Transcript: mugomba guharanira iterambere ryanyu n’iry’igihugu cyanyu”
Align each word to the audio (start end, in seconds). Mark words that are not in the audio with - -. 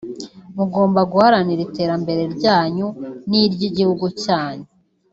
mugomba 0.55 0.99
guharanira 1.11 1.61
iterambere 1.67 2.21
ryanyu 2.35 2.87
n’iry’igihugu 3.29 4.05
cyanyu” 4.23 4.67